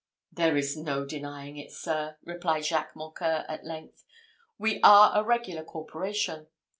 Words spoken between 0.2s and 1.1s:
"There is no